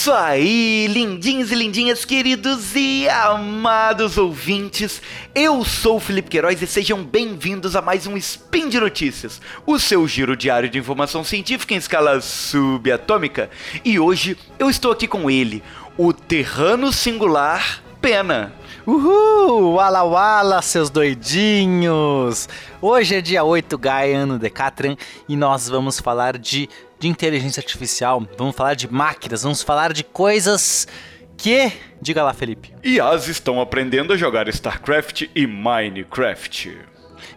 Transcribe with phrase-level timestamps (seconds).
[0.00, 5.02] isso aí, lindinhos e lindinhas, queridos e amados ouvintes.
[5.34, 9.78] Eu sou o Felipe Queiroz e sejam bem-vindos a mais um Spin de Notícias, o
[9.78, 13.50] seu giro diário de informação científica em escala subatômica.
[13.84, 15.62] E hoje eu estou aqui com ele,
[15.98, 18.54] o Terrano Singular Pena.
[18.86, 19.74] Uhul!
[19.74, 22.48] Wala Wala, seus doidinhos!
[22.80, 24.96] Hoje é dia 8 Gaia, ano Decatran,
[25.28, 26.68] e nós vamos falar de,
[26.98, 30.88] de inteligência artificial, vamos falar de máquinas, vamos falar de coisas
[31.36, 31.70] que...
[32.00, 32.72] Diga lá, Felipe.
[32.82, 36.78] IAs estão aprendendo a jogar StarCraft e Minecraft.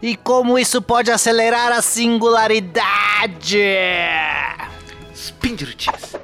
[0.00, 3.58] E como isso pode acelerar a singularidade?
[5.14, 6.16] Spin de Notícias.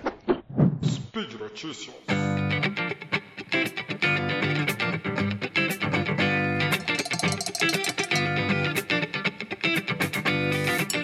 [0.82, 2.19] Speed Notícias.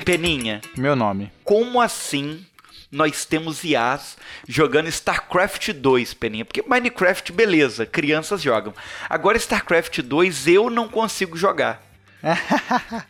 [0.06, 1.32] Peninha, Meu nome.
[1.42, 2.46] como assim
[2.92, 6.44] nós temos IAs jogando StarCraft 2, Peninha?
[6.44, 8.72] Porque Minecraft, beleza, crianças jogam.
[9.10, 11.82] Agora StarCraft 2 eu não consigo jogar.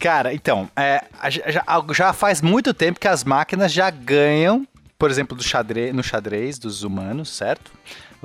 [0.00, 4.66] Cara, então, é, já, já faz muito tempo que as máquinas já ganham,
[4.98, 7.70] por exemplo, do xadrez, no xadrez dos humanos, certo?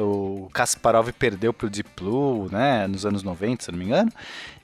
[0.01, 4.09] O Kasparov perdeu pro Deep Blue, né, nos anos 90, se não me engano.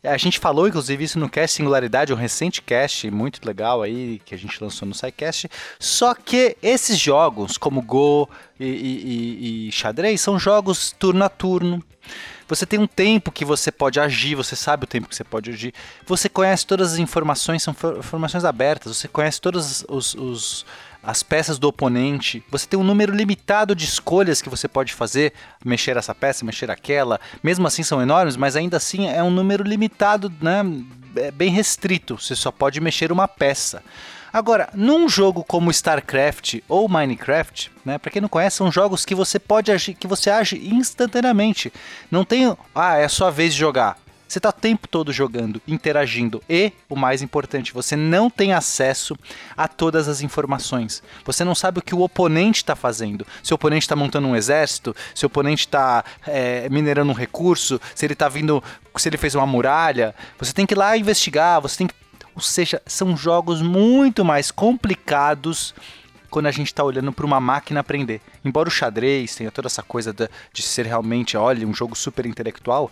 [0.03, 4.33] A gente falou, inclusive, isso no Cast Singularidade, um recente cast muito legal aí, que
[4.33, 5.49] a gente lançou no SciCast.
[5.79, 11.83] Só que esses jogos, como Go e, e- e- xadrez, são jogos turno a turno.
[12.47, 15.49] Você tem um tempo que você pode agir, você sabe o tempo que você pode
[15.49, 15.73] agir.
[16.05, 18.95] Você conhece todas as informações, são for- informações abertas.
[18.95, 20.65] Você conhece todas os, os-
[21.05, 22.43] as peças do oponente.
[22.49, 26.71] Você tem um número limitado de escolhas que você pode fazer, mexer essa peça, mexer
[26.71, 27.19] aquela.
[27.43, 30.63] Mesmo assim são enormes, mas ainda assim é um número limitado, né?
[31.15, 32.19] É bem restrito.
[32.19, 33.83] Você só pode mexer uma peça.
[34.33, 39.15] Agora, num jogo como StarCraft ou Minecraft, né, para quem não conhece, são jogos que
[39.15, 41.71] você pode agir, que você age instantaneamente.
[42.11, 43.97] Não tem, ah, é a sua vez de jogar.
[44.35, 49.17] Você está o tempo todo jogando, interagindo e, o mais importante, você não tem acesso
[49.55, 51.01] a todas as informações.
[51.23, 53.25] Você não sabe o que o oponente está fazendo.
[53.41, 56.03] Se o oponente está montando um exército, se o oponente está
[56.69, 58.61] minerando um recurso, se ele está vindo,
[58.97, 60.13] se ele fez uma muralha.
[60.37, 61.95] Você tem que ir lá investigar, você tem que
[62.35, 65.73] ou seja, são jogos muito mais complicados
[66.29, 68.19] quando a gente está olhando para uma máquina aprender.
[68.43, 72.25] Embora o xadrez tenha toda essa coisa da- de ser realmente, olha, um jogo super
[72.25, 72.91] intelectual,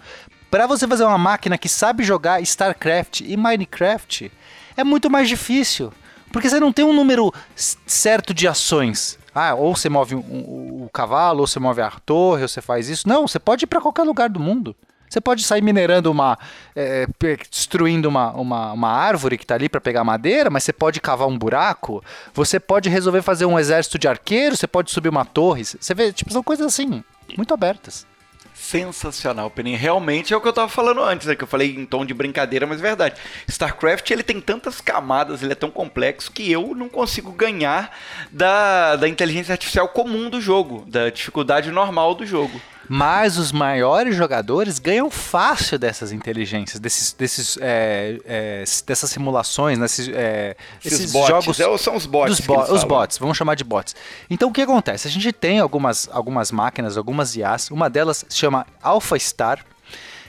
[0.54, 4.32] para você fazer uma máquina que sabe jogar StarCraft e Minecraft,
[4.78, 5.92] é muito mais difícil.
[6.32, 9.18] Porque você não tem um número certo de ações.
[9.34, 12.62] Ah, ou você move o um, um cavalo, ou você move a torre, ou você
[12.62, 13.10] faz isso.
[13.10, 14.76] Não, você pode ir para qualquer lugar do mundo.
[15.10, 16.38] Você pode sair minerando uma.
[16.76, 20.72] é, pe- destruindo uma, uma, uma árvore que está ali para pegar madeira, mas você
[20.72, 22.04] pode cavar um buraco.
[22.32, 25.66] Você pode resolver fazer um exército de arqueiros, você pode subir uma torre.
[25.66, 27.04] Você vê, tipo, são coisas assim,
[27.36, 28.06] muito abertas.
[28.54, 29.78] Sensacional, Peninha.
[29.78, 31.36] Realmente é o que eu tava falando antes, né?
[31.36, 33.20] Que eu falei em tom de brincadeira, mas é verdade.
[33.48, 37.98] StarCraft, ele tem tantas camadas, ele é tão complexo que eu não consigo ganhar
[38.32, 42.62] da, da inteligência artificial comum do jogo, da dificuldade normal do jogo.
[42.90, 49.86] Mas os maiores jogadores ganham fácil dessas inteligências, desses, desses, é, é, dessas simulações, né?
[49.86, 51.60] esses, é, esses, bots, jogos.
[51.60, 52.40] é, são os bots.
[52.42, 52.88] bo- os falam.
[52.88, 53.96] bots, vamos chamar de bots.
[54.30, 55.08] Então o que acontece?
[55.08, 59.66] A gente tem algumas, algumas máquinas, algumas IAs, uma delas se chama AlphaStar,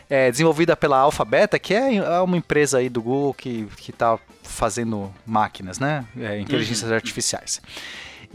[0.08, 5.12] é, desenvolvida pela Alphabeta, que é é uma empresa aí do Google que está fazendo
[5.26, 6.04] máquinas, né?
[6.20, 7.60] É, inteligências artificiais.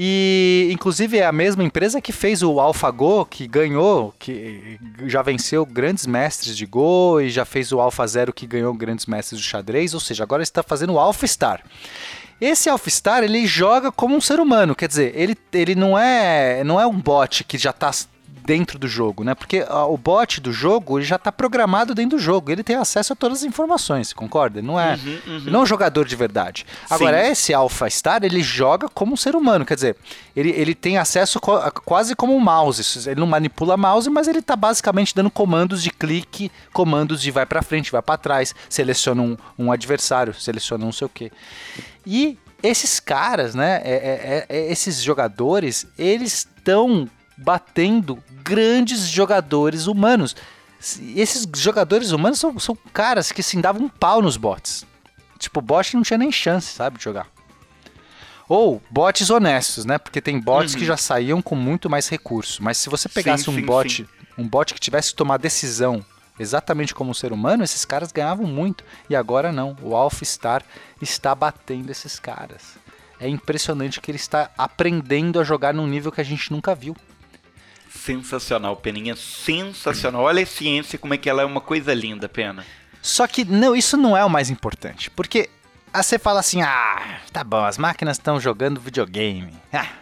[0.02, 5.66] E, inclusive, é a mesma empresa que fez o AlphaGo, que ganhou, que já venceu
[5.66, 9.94] grandes mestres de Go e já fez o AlphaZero, que ganhou grandes mestres do xadrez,
[9.94, 11.66] ou seja, agora está fazendo o AlphaStar.
[12.40, 16.80] Esse AlphaStar, ele joga como um ser humano, quer dizer, ele, ele não, é, não
[16.80, 17.92] é um bot que já está
[18.50, 19.36] dentro do jogo, né?
[19.36, 22.76] Porque ah, o bot do jogo ele já está programado dentro do jogo, ele tem
[22.76, 24.60] acesso a todas as informações, concorda?
[24.60, 24.94] Não é,
[25.28, 26.66] ele não é um jogador de verdade.
[26.90, 27.32] Agora, Sim.
[27.32, 29.96] esse AlphaStar, ele joga como um ser humano, quer dizer,
[30.36, 34.40] ele, ele tem acesso a- quase como um mouse, ele não manipula mouse, mas ele
[34.40, 39.22] está basicamente dando comandos de clique, comandos de vai para frente, vai para trás, seleciona
[39.22, 41.32] um, um adversário, seleciona não sei o quê.
[42.04, 47.08] E esses caras, né, é- é- é- esses jogadores, eles estão
[47.40, 50.36] batendo grandes jogadores humanos.
[51.16, 54.86] Esses jogadores humanos são, são caras que se davam um pau nos bots.
[55.38, 57.28] Tipo, o bot não tinha nem chance, sabe, de jogar.
[58.48, 59.98] Ou bots honestos, né?
[59.98, 62.64] Porque tem bots que já saíam com muito mais recurso.
[62.64, 64.08] Mas se você pegasse Sim, um sim, bot, sim.
[64.38, 66.04] um bot que tivesse que tomar decisão
[66.40, 68.84] exatamente como um ser humano, esses caras ganhavam muito.
[69.10, 69.78] E agora não.
[69.82, 70.64] O AlphaStar
[71.02, 72.78] está batendo esses caras.
[73.20, 76.96] É impressionante que ele está aprendendo a jogar num nível que a gente nunca viu.
[77.90, 80.22] Sensacional, Peninha, sensacional.
[80.24, 82.66] Olha a ciência, como é que ela é uma coisa linda, Pena.
[83.02, 85.50] Só que não, isso não é o mais importante, porque
[85.94, 89.54] aí você fala assim, ah, tá bom, as máquinas estão jogando videogame.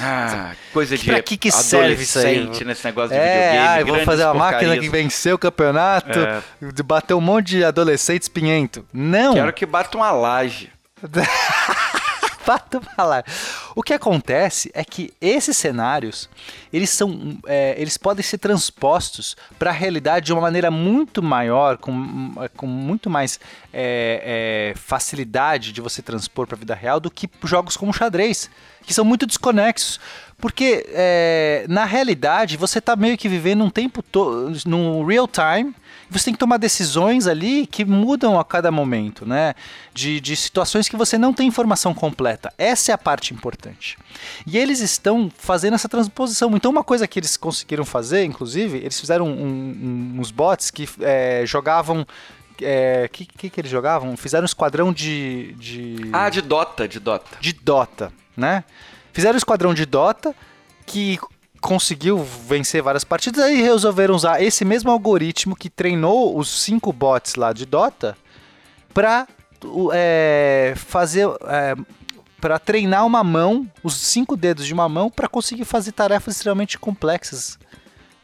[0.00, 2.46] Ah, Ah, coisa de Pra que que serve isso aí?
[2.64, 3.68] nesse negócio de é, videogame.
[3.68, 6.40] ah, eu vou fazer uma máquina que venceu o campeonato, É.
[6.70, 8.86] de bater um monte de adolescentes pinhento.
[8.92, 9.34] Não.
[9.34, 10.70] Quero que bata uma laje.
[13.74, 16.28] O que acontece é que esses cenários,
[16.72, 21.76] eles são, é, eles podem ser transpostos para a realidade de uma maneira muito maior,
[21.76, 23.38] com, com muito mais
[23.72, 28.50] é, é, facilidade de você transpor para a vida real do que jogos como xadrez,
[28.82, 30.00] que são muito desconexos.
[30.40, 35.74] Porque é, na realidade você está meio que vivendo um tempo todo, no real time,
[36.10, 39.54] você tem que tomar decisões ali que mudam a cada momento, né?
[39.92, 42.52] De, de situações que você não tem informação completa.
[42.56, 43.98] Essa é a parte importante.
[44.46, 46.56] E eles estão fazendo essa transposição.
[46.56, 50.88] Então, uma coisa que eles conseguiram fazer, inclusive, eles fizeram um- um- uns bots que
[51.00, 52.02] é, jogavam.
[52.04, 54.16] O que, que, que eles jogavam?
[54.16, 55.54] Fizeram um esquadrão de.
[55.58, 57.36] de Ah, de Dota, de Dota.
[57.40, 58.64] de Dota, né?
[59.12, 60.34] Fizeram um esquadrão de Dota
[60.84, 61.18] que
[61.60, 67.34] conseguiu vencer várias partidas, aí resolveram usar esse mesmo algoritmo que treinou os cinco bots
[67.34, 68.16] lá de Dota
[68.92, 69.26] para
[70.76, 71.26] fazer
[72.40, 76.78] para treinar uma mão, os cinco dedos de uma mão, para conseguir fazer tarefas extremamente
[76.78, 77.58] complexas.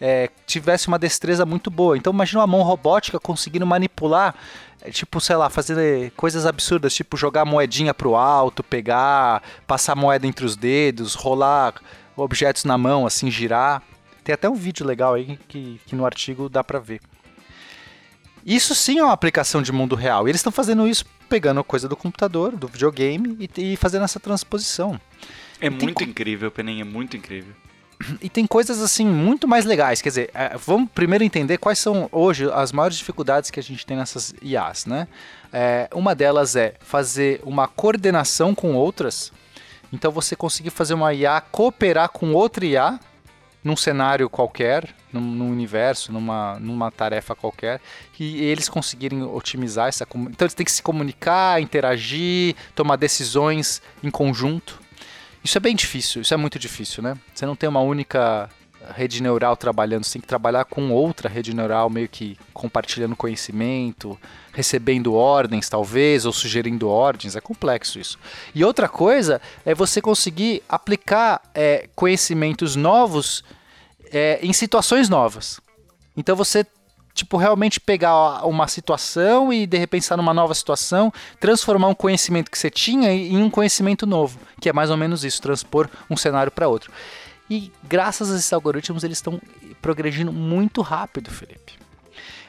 [0.00, 1.96] É, tivesse uma destreza muito boa.
[1.96, 4.34] Então imagina uma mão robótica conseguindo manipular,
[4.82, 10.26] é, tipo, sei lá, fazer coisas absurdas, tipo jogar moedinha pro alto, pegar, passar moeda
[10.26, 11.74] entre os dedos, rolar
[12.16, 13.82] objetos na mão, assim, girar.
[14.22, 17.00] Tem até um vídeo legal aí que, que no artigo dá pra ver.
[18.44, 20.26] Isso sim é uma aplicação de mundo real.
[20.26, 24.20] E eles estão fazendo isso pegando coisa do computador, do videogame e, e fazendo essa
[24.20, 25.00] transposição.
[25.60, 27.54] É Tem muito incrível, Peninha, é muito incrível.
[28.20, 30.02] E tem coisas assim muito mais legais.
[30.02, 33.86] Quer dizer, é, vamos primeiro entender quais são hoje as maiores dificuldades que a gente
[33.86, 35.08] tem nessas IAs, né?
[35.52, 39.32] É, uma delas é fazer uma coordenação com outras.
[39.94, 42.98] Então você conseguir fazer uma IA cooperar com outra IA
[43.62, 47.80] num cenário qualquer, num, num universo, numa, numa tarefa qualquer,
[48.18, 53.80] e eles conseguirem otimizar essa comu- Então eles têm que se comunicar, interagir, tomar decisões
[54.02, 54.80] em conjunto.
[55.42, 57.16] Isso é bem difícil, isso é muito difícil, né?
[57.32, 58.50] Você não tem uma única
[58.92, 64.18] rede neural trabalhando, você tem que trabalhar com outra rede neural, meio que compartilhando conhecimento,
[64.52, 67.36] recebendo ordens, talvez, ou sugerindo ordens.
[67.36, 68.18] É complexo isso.
[68.54, 73.44] E outra coisa é você conseguir aplicar é, conhecimentos novos
[74.12, 75.60] é, em situações novas.
[76.16, 76.66] Então você
[77.14, 82.50] tipo realmente pegar uma situação e de repente estar numa nova situação, transformar um conhecimento
[82.50, 86.16] que você tinha em um conhecimento novo, que é mais ou menos isso, transpor um
[86.16, 86.90] cenário para outro.
[87.48, 89.40] E graças a esses algoritmos eles estão
[89.82, 91.74] progredindo muito rápido, Felipe.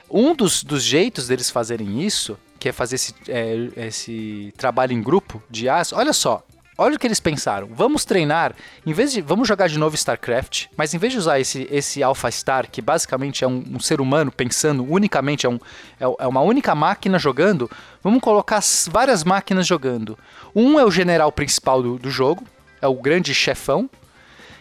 [0.09, 5.01] Um dos, dos jeitos deles fazerem isso, que é fazer esse, é, esse trabalho em
[5.01, 6.45] grupo de IAs, olha só,
[6.77, 7.67] olha o que eles pensaram.
[7.71, 8.55] Vamos treinar,
[8.85, 9.21] em vez de.
[9.21, 12.81] Vamos jogar de novo StarCraft, mas em vez de usar esse, esse Alpha Star, que
[12.81, 15.59] basicamente é um, um ser humano pensando unicamente, é, um,
[15.99, 17.69] é, é uma única máquina jogando,
[18.03, 20.17] vamos colocar várias máquinas jogando.
[20.55, 22.43] Um é o general principal do, do jogo,
[22.81, 23.89] é o grande chefão,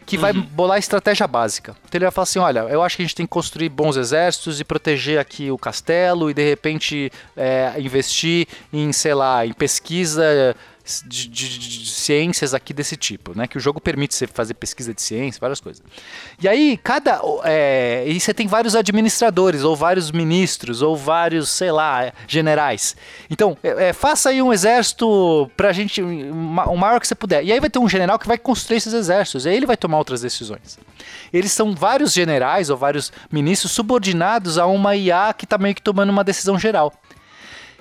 [0.07, 1.77] que vai bolar a estratégia básica.
[1.87, 3.97] Então ele vai falar assim: olha, eu acho que a gente tem que construir bons
[3.97, 9.53] exércitos e proteger aqui o castelo e de repente é, investir em, sei lá, em
[9.53, 10.55] pesquisa
[11.07, 13.47] de, de- de ciências aqui desse tipo, né?
[13.47, 15.83] Que o jogo permite você fazer pesquisa de ciência, várias coisas.
[16.43, 17.21] E aí, cada.
[17.45, 22.97] é, e você tem vários administradores, ou vários ministros, ou vários, sei lá, generais.
[23.31, 27.43] Então, é, é, faça aí um exército pra gente, o maior que você puder.
[27.45, 29.77] E aí vai ter um general que vai construir esses exércitos, e aí ele vai
[29.77, 30.79] tomar outras decisões.
[31.33, 35.83] Eles são vários generais ou vários ministros subordinados a uma IA que tá meio que
[35.83, 36.93] tomando uma decisão geral.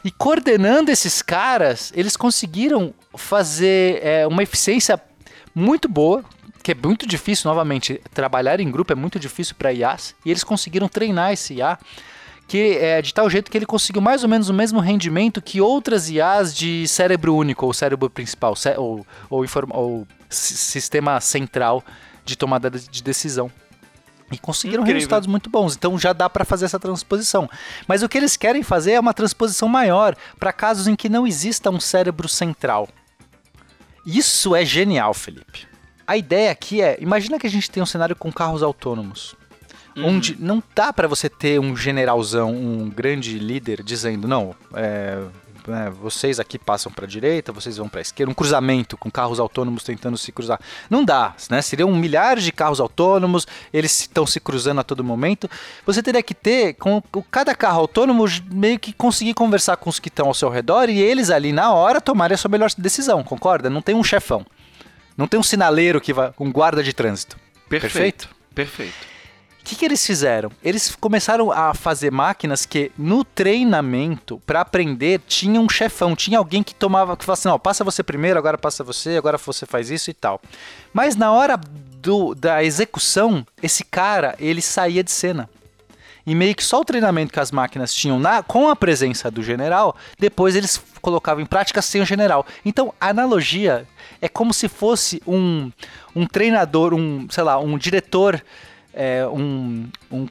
[0.04, 5.02] E coordenando esses caras, eles conseguiram fazer é, uma eficiência
[5.56, 6.24] muito boa,
[6.62, 10.44] que é muito difícil, novamente, trabalhar em grupo é muito difícil para IAs, e eles
[10.44, 11.78] conseguiram treinar esse IA
[12.46, 15.62] que é de tal jeito que ele conseguiu mais ou menos o mesmo rendimento que
[15.62, 21.82] outras IAs de cérebro único, ou cérebro principal, ou, ou, ou si- sistema central
[22.26, 23.50] de tomada de decisão.
[24.34, 24.98] E conseguiram Incrível.
[25.00, 25.75] resultados muito bons.
[25.75, 27.50] Então já dá para fazer essa transposição.
[27.88, 31.28] Mas o que eles querem fazer é uma transposição maior para casos em que não
[31.28, 32.90] exista um cérebro central.
[34.06, 35.68] Isso é genial, Felipe.
[36.06, 39.36] A ideia aqui é, imagina que a gente tem um cenário com carros autônomos,
[39.96, 45.24] onde não dá para você ter um generalzão, um grande líder dizendo, não, é,
[45.67, 49.10] né, vocês aqui passam para a direita, vocês vão para a esquerda, um cruzamento com
[49.10, 50.60] carros autônomos tentando se cruzar.
[50.89, 51.62] Não dá, né?
[51.62, 55.50] Seriam milhares de carros autônomos, eles estão se cruzando a todo momento.
[55.86, 57.01] Você teria que ter, com
[57.32, 61.00] cada carro autônomo, meio que conseguir conversar com os que estão ao seu redor e
[61.01, 63.70] eles ali na hora tomarem a sua melhor decisão, concorda?
[63.70, 64.46] Não tem um chefão.
[65.17, 67.38] Não tem um sinaleiro que vai, um guarda de trânsito.
[67.70, 68.29] Perfeito.
[68.53, 69.12] Perfeito.
[69.63, 70.51] O que, que, eles fizeram?
[70.62, 76.62] Eles começaram a fazer máquinas que no treinamento, para aprender, tinha um chefão, tinha alguém
[76.62, 79.89] que tomava, que falava assim: ó, passa você primeiro, agora passa você, agora você faz
[79.89, 80.41] isso e tal.
[80.91, 85.50] Mas na hora do, da execução, esse cara, ele saía de cena.
[86.27, 89.41] E meio que só o treinamento que as máquinas tinham na, com a presença do
[89.41, 92.46] general, depois eles colocavam em prática sem o general.
[92.65, 93.88] Então, a analogia
[94.22, 95.72] é como se fosse um,
[96.13, 98.41] um treinador, um, sei lá, um diretor
[98.94, 100.28] é, um, um,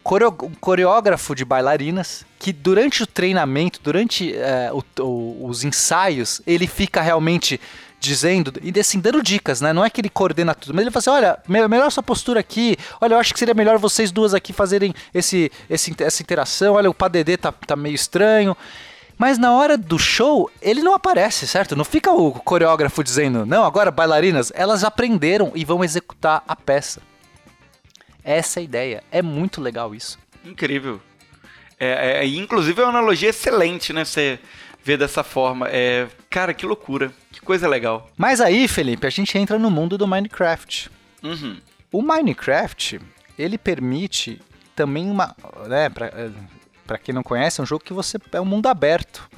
[0.61, 7.01] coreógrafo de bailarinas que durante o treinamento, durante é, o, o, os ensaios, ele fica
[7.01, 7.61] realmente
[7.99, 9.73] dizendo e assim, dando dicas, né?
[9.73, 12.77] Não é que ele coordena tudo, mas ele fala assim: olha, melhor sua postura aqui,
[13.01, 16.91] olha, eu acho que seria melhor vocês duas aqui fazerem esse, esse essa interação, olha,
[16.91, 18.57] o PADD tá, tá meio estranho.
[19.19, 21.77] Mas na hora do show, ele não aparece, certo?
[21.77, 27.01] Não fica o coreógrafo dizendo, não, agora bailarinas, elas aprenderam e vão executar a peça.
[28.25, 29.05] Essa é a ideia.
[29.11, 30.19] É muito legal isso.
[30.45, 31.01] Incrível.
[31.79, 34.05] É, é, inclusive é uma analogia excelente, né?
[34.05, 34.39] Você
[34.85, 35.69] vê dessa forma.
[35.69, 37.13] É, cara, que loucura.
[37.31, 38.11] Que coisa legal.
[38.17, 40.91] Mas aí, Felipe, a gente entra no mundo do Minecraft.
[41.23, 41.61] Uhum.
[41.91, 43.01] O Minecraft,
[43.39, 44.41] ele permite
[44.75, 45.35] também uma...
[45.67, 46.31] Né, pra, é,
[46.87, 48.19] pra quem não conhece, é um jogo que você...
[48.33, 49.29] É um mundo aberto.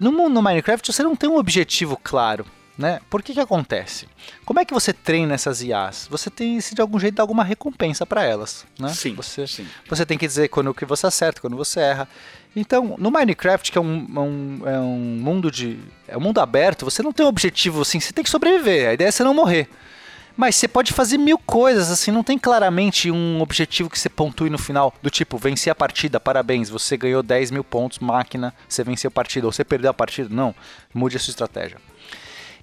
[0.00, 3.00] No, mundo, no Minecraft, você não tem um objetivo claro né?
[3.10, 4.08] Por que que acontece?
[4.44, 6.08] Como é que você treina essas IAs?
[6.10, 8.88] Você tem se de algum jeito dar alguma recompensa para elas, né?
[8.88, 9.66] Sim, você, sim.
[9.88, 12.08] Você tem que dizer quando que você acerta, quando você erra.
[12.54, 16.40] Então, no Minecraft, que é um, é um, é um mundo de é um mundo
[16.40, 18.88] aberto, você não tem um objetivo assim, você tem que sobreviver.
[18.88, 19.68] A ideia é você não morrer.
[20.36, 24.48] Mas você pode fazer mil coisas, assim, não tem claramente um objetivo que você pontue
[24.48, 28.82] no final, do tipo, vencer a partida, parabéns, você ganhou 10 mil pontos, máquina, você
[28.82, 30.34] venceu a partida, ou você perdeu a partida.
[30.34, 30.54] Não,
[30.94, 31.76] mude a sua estratégia.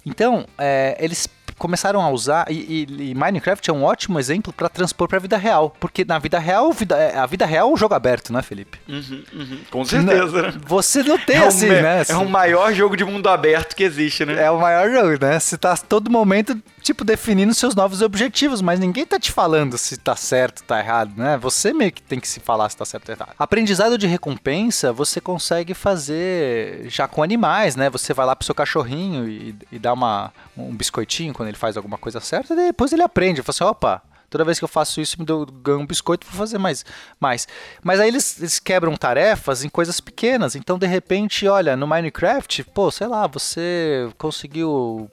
[0.04, 1.28] Então, é, eles
[1.60, 5.20] começaram a usar e, e, e, Minecraft é um ótimo exemplo para transpor para a
[5.20, 8.32] vida real, porque na vida real vida, é, a vida real é um jogo aberto,
[8.32, 8.78] né, Felipe?
[8.88, 9.58] Uhum, uhum.
[9.70, 10.42] Com certeza.
[10.42, 12.02] Não, você não tem é assim, um, né?
[12.08, 14.42] É o maior jogo de mundo aberto que existe, né?
[14.42, 15.38] É o maior jogo, né?
[15.38, 16.58] Você tá todo momento
[16.90, 21.12] tipo definindo seus novos objetivos, mas ninguém tá te falando se tá certo, tá errado,
[21.16, 21.38] né?
[21.38, 23.34] Você meio que tem que se falar se tá certo ou errado.
[23.38, 27.88] Aprendizado de recompensa você consegue fazer já com animais, né?
[27.90, 31.76] Você vai lá pro seu cachorrinho e, e dá uma, um biscoitinho quando ele faz
[31.76, 33.40] alguma coisa certa, depois ele aprende.
[33.42, 36.36] Fala assim, opa, toda vez que eu faço isso, me dou, ganho um biscoito para
[36.36, 36.84] fazer mais,
[37.18, 37.46] mais.
[37.82, 40.54] Mas aí eles, eles, quebram tarefas em coisas pequenas.
[40.54, 45.10] Então, de repente, olha, no Minecraft, pô, sei lá, você conseguiu,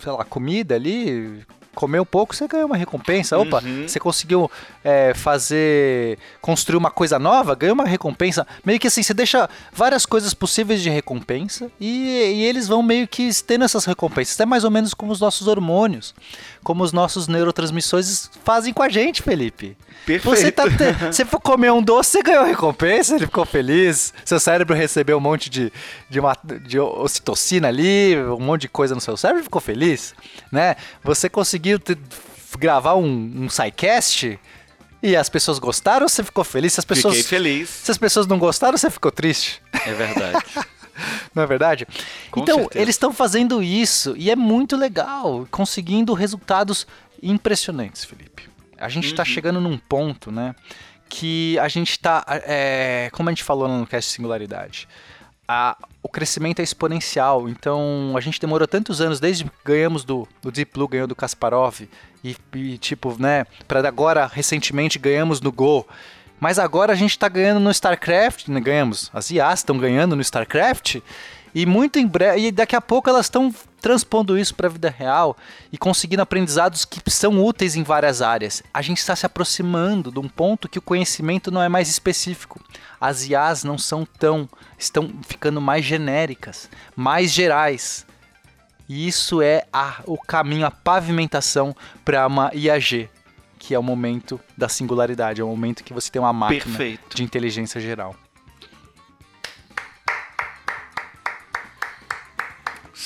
[0.00, 3.38] sei lá, comida ali, comer um pouco, você ganha uma recompensa.
[3.38, 3.86] Opa, uhum.
[3.86, 4.50] você conseguiu
[4.84, 6.18] é, fazer.
[6.40, 8.46] construir uma coisa nova, ganha uma recompensa.
[8.64, 13.06] Meio que assim, você deixa várias coisas possíveis de recompensa e, e eles vão meio
[13.06, 14.38] que tendo essas recompensas.
[14.38, 16.14] É mais ou menos como os nossos hormônios,
[16.62, 19.76] como os nossos neurotransmissores fazem com a gente, Felipe.
[20.06, 20.36] Perfeito.
[20.36, 20.64] Você, tá
[21.10, 24.12] você for comer um doce, você ganhou recompensa, ele ficou feliz.
[24.24, 25.72] Seu cérebro recebeu um monte de,
[26.08, 30.14] de, uma, de ocitocina ali, um monte de coisa no seu cérebro, ficou feliz,
[30.50, 30.76] né?
[31.04, 31.96] Você conseguiu te...
[32.58, 34.38] gravar um, um SciCast
[35.02, 36.74] e as pessoas gostaram, você ficou feliz?
[36.74, 37.68] Se as pessoas, Fiquei feliz.
[37.68, 39.62] Se as pessoas não gostaram, você ficou triste?
[39.86, 40.44] É verdade.
[41.34, 41.86] Não é verdade?
[42.30, 42.82] Com então, certeza.
[42.82, 46.86] eles estão fazendo isso e é muito legal, conseguindo resultados
[47.22, 48.49] impressionantes, Felipe.
[48.80, 49.26] A gente está Uhum.
[49.26, 50.54] chegando num ponto, né?
[51.08, 54.88] Que a gente está, é, como a gente falou no cast Singularidade,
[55.46, 57.48] a, o crescimento é exponencial.
[57.48, 61.16] Então a gente demorou tantos anos, desde que ganhamos do, do Deep Blue, ganhou do
[61.16, 61.80] Kasparov,
[62.22, 65.86] e, e tipo, né, para agora recentemente ganhamos no Go.
[66.38, 70.22] Mas agora a gente está ganhando no StarCraft, né, ganhamos, as IAs estão ganhando no
[70.22, 71.00] StarCraft,
[71.54, 74.90] e muito em breve, e daqui a pouco elas estão transpondo isso para a vida
[74.90, 75.36] real
[75.72, 78.62] e conseguindo aprendizados que são úteis em várias áreas.
[78.72, 82.60] A gente está se aproximando de um ponto que o conhecimento não é mais específico.
[83.00, 88.06] As IAs não são tão, estão ficando mais genéricas, mais gerais.
[88.88, 93.08] E isso é a, o caminho, a pavimentação para uma IAG,
[93.58, 97.16] que é o momento da singularidade, é o momento que você tem uma máquina Perfeito.
[97.16, 98.16] de inteligência geral.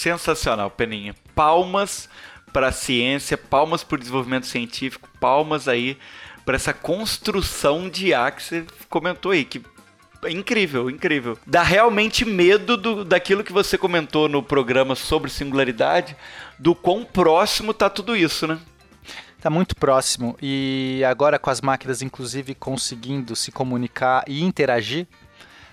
[0.04, 1.14] Sensacional, Peninha.
[1.34, 2.10] Palmas
[2.52, 5.96] para a ciência, palmas para o desenvolvimento científico, palmas aí
[6.44, 9.62] para essa construção de IA que você comentou aí, que
[10.28, 11.38] incrível, incrível.
[11.46, 16.14] Dá realmente medo do, daquilo que você comentou no programa sobre singularidade,
[16.58, 18.58] do quão próximo tá tudo isso, né?
[19.40, 20.36] Tá muito próximo.
[20.42, 25.06] E agora com as máquinas, inclusive, conseguindo se comunicar e interagir,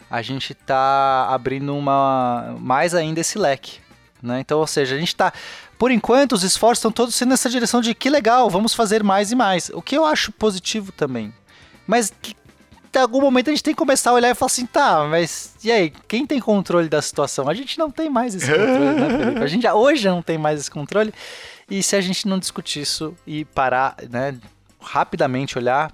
[0.10, 3.91] a gente tá abrindo uma mais ainda esse leque.
[4.22, 4.40] Né?
[4.40, 5.34] Então, ou seja, a gente tá.
[5.78, 9.32] Por enquanto, os esforços estão todos sendo nessa direção de que legal, vamos fazer mais
[9.32, 9.70] e mais.
[9.74, 11.34] O que eu acho positivo também.
[11.88, 12.36] Mas que
[12.94, 15.56] em algum momento a gente tem que começar a olhar e falar assim, tá, mas
[15.64, 17.48] e aí, quem tem controle da situação?
[17.48, 19.44] A gente não tem mais esse controle, né, Felipe?
[19.44, 21.14] A gente já, hoje não tem mais esse controle.
[21.70, 24.38] E se a gente não discutir isso e parar, né,
[24.82, 25.94] rapidamente olhar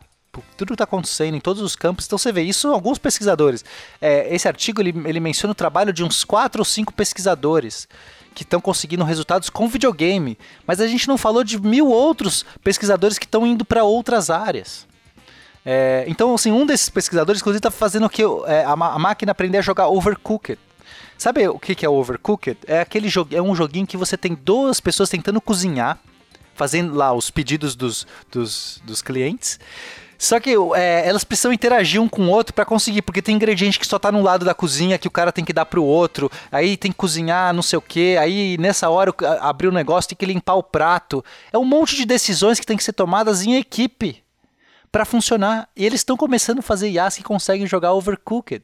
[0.55, 2.05] tudo que está acontecendo em todos os campos.
[2.05, 3.63] Então você vê isso alguns pesquisadores.
[3.99, 7.87] É, esse artigo ele, ele menciona o trabalho de uns quatro ou cinco pesquisadores
[8.37, 13.17] que estão conseguindo resultados com videogame, mas a gente não falou de mil outros pesquisadores
[13.17, 14.85] que estão indo para outras áreas.
[15.65, 19.57] É, então, assim, um desses pesquisadores, inclusive, está fazendo que é, a, a, máquina aprender
[19.57, 20.59] a jogar Overcooked.
[21.17, 22.59] Sabe o que, que é Overcooked?
[22.67, 25.97] É aquele jogo, é um joguinho que você tem duas pessoas tentando cozinhar,
[26.53, 29.59] fazendo lá os pedidos dos, dos, dos clientes.
[30.17, 33.79] Só que é, elas precisam interagir um com o outro para conseguir, porque tem ingrediente
[33.79, 36.31] que só tá num lado da cozinha que o cara tem que dar pro outro,
[36.51, 40.17] aí tem que cozinhar não sei o que, aí nessa hora abrir o negócio tem
[40.17, 41.23] que limpar o prato.
[41.51, 44.23] É um monte de decisões que tem que ser tomadas em equipe
[44.91, 45.69] para funcionar.
[45.75, 48.63] E eles estão começando a fazer IAs que conseguem jogar Overcooked.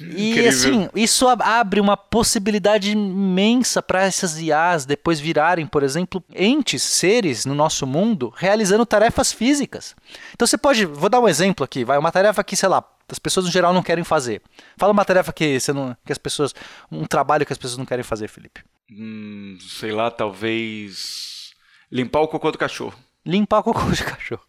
[0.00, 0.48] E Incrível.
[0.48, 7.44] assim, isso abre uma possibilidade imensa para essas IAs depois virarem, por exemplo, entes, seres
[7.44, 9.94] no nosso mundo, realizando tarefas físicas.
[10.34, 13.18] Então você pode, vou dar um exemplo aqui, vai uma tarefa que, sei lá, as
[13.18, 14.42] pessoas no geral não querem fazer.
[14.76, 16.54] Fala uma tarefa que você não, que as pessoas,
[16.90, 18.62] um trabalho que as pessoas não querem fazer, Felipe.
[18.90, 21.52] Hum, sei lá, talvez
[21.90, 22.94] limpar o cocô do cachorro.
[23.24, 24.42] Limpar o cocô do cachorro.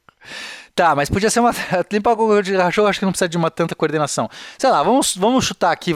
[0.75, 1.51] Tá, mas podia ser uma.
[1.91, 4.29] Limpar o cocô de cachorro, acho que não precisa de uma tanta coordenação.
[4.57, 5.93] Sei lá, vamos, vamos chutar aqui.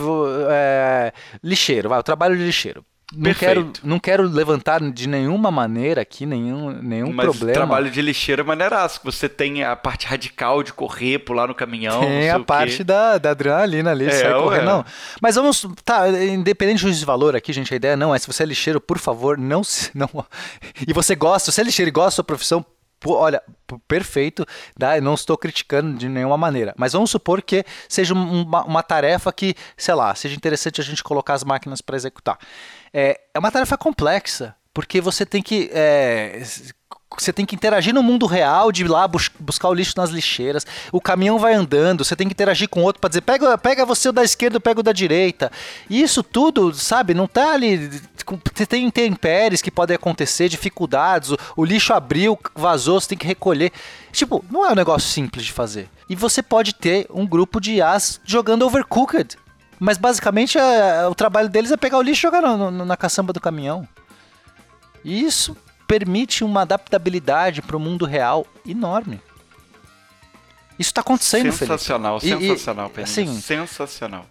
[0.50, 2.86] É, lixeiro, vai, o trabalho de lixeiro.
[3.16, 7.60] Não quero, não quero levantar de nenhuma maneira aqui nenhum, nenhum Mas problema.
[7.60, 9.00] Mas trabalho de lixeiro é maneiraço.
[9.04, 12.02] Você tem a parte radical de correr, pular no caminhão.
[12.02, 14.66] Tem a parte da, da adrenalina ali, é, sai correndo.
[14.66, 14.86] Não.
[15.22, 15.66] Mas vamos.
[15.86, 18.20] Tá, independente do valor aqui, gente, a ideia não é.
[18.20, 19.62] Se você é lixeiro, por favor, não.
[19.94, 20.10] não
[20.88, 22.66] e você gosta, se você é lixeiro e gosta da sua profissão,
[23.12, 23.42] olha,
[23.88, 24.46] perfeito,
[24.78, 25.00] tá?
[25.02, 29.56] Não estou criticando de nenhuma maneira, mas vamos supor que seja uma, uma tarefa que,
[29.78, 32.38] sei lá, seja interessante a gente colocar as máquinas para executar.
[32.94, 36.42] É, é uma tarefa complexa, porque você tem que é,
[37.22, 40.10] você tem que interagir no mundo real, de ir lá bus buscar o lixo nas
[40.10, 40.66] lixeiras.
[40.92, 44.10] O caminhão vai andando, você tem que interagir com outro para dizer, pega, pega você
[44.10, 45.52] o da esquerda, eu pego o da direita.
[45.90, 48.02] E isso tudo, sabe, não tá ali.
[48.56, 53.28] Você tem intempéries que podem acontecer, dificuldades, o, o lixo abriu, vazou, você tem que
[53.28, 53.72] recolher.
[54.12, 55.90] Tipo, não é um negócio simples de fazer.
[56.10, 59.38] E você pode ter um grupo de IAs jogando Overcooked.
[59.80, 62.96] Mas basicamente é, o trabalho deles é pegar o lixo e jogar no, no, na
[62.96, 63.88] caçamba do caminhão.
[65.04, 65.58] Isso
[65.94, 69.22] permite uma adaptabilidade para o mundo real enorme.
[70.80, 72.48] Isso está acontecendo, Sensacional, Felipe.
[72.48, 74.26] sensacional, e, assim, sensacional.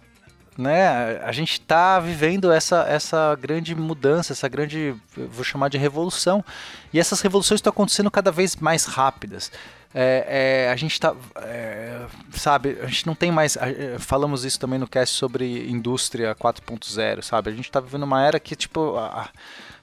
[0.57, 6.43] Né, a gente está vivendo essa, essa grande mudança, essa grande, vou chamar de revolução.
[6.91, 9.49] E essas revoluções estão acontecendo cada vez mais rápidas.
[9.95, 14.59] É, é, a gente está, é, sabe, a gente não tem mais, é, falamos isso
[14.59, 17.51] também no cast sobre indústria 4.0, sabe?
[17.51, 19.29] A gente está vivendo uma era que, tipo, a,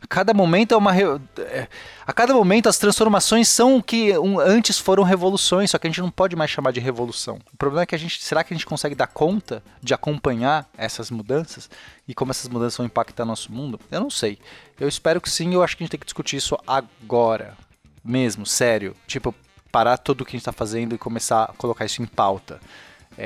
[0.03, 0.97] a cada momento é uma.
[0.97, 1.69] É,
[2.07, 4.13] a cada momento as transformações são o que
[4.45, 7.39] antes foram revoluções, só que a gente não pode mais chamar de revolução.
[7.53, 8.23] O problema é que a gente.
[8.23, 11.69] Será que a gente consegue dar conta de acompanhar essas mudanças
[12.09, 13.79] e como essas mudanças vão impactar nosso mundo?
[13.91, 14.39] Eu não sei.
[14.79, 17.57] Eu espero que sim, eu acho que a gente tem que discutir isso agora.
[18.03, 18.97] Mesmo, sério.
[19.07, 19.35] Tipo,
[19.71, 22.59] parar tudo o que a gente está fazendo e começar a colocar isso em pauta.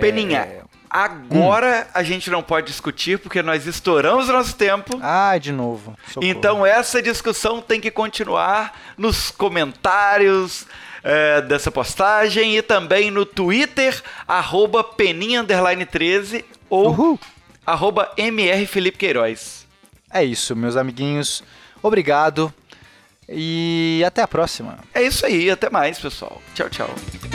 [0.01, 0.63] Peninha, é...
[0.94, 1.90] agora hum.
[1.92, 4.96] a gente não pode discutir porque nós estouramos o nosso tempo.
[5.02, 5.96] Ah, de novo.
[6.07, 6.24] Socorro.
[6.24, 10.66] Então essa discussão tem que continuar nos comentários
[11.02, 17.20] é, dessa postagem e também no Twitter, arroba peninha13 ou Uhul.
[17.66, 19.66] arroba mrfelipequeiroz.
[20.12, 21.42] É isso, meus amiguinhos.
[21.83, 22.54] Obrigado
[23.28, 24.78] e até a próxima.
[24.94, 26.40] É isso aí, até mais, pessoal.
[26.54, 27.34] Tchau, tchau.